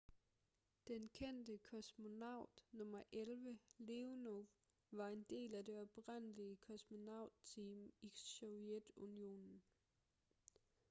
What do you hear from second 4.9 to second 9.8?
var en del af det oprindelige kosmonaut-team i sovjetunionen